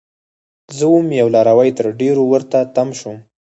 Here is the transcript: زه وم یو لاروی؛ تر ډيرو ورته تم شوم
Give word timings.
زه 0.77 0.85
وم 0.93 1.07
یو 1.21 1.27
لاروی؛ 1.35 1.71
تر 1.77 1.85
ډيرو 1.99 2.23
ورته 2.31 2.57
تم 2.75 2.87
شوم 2.99 3.17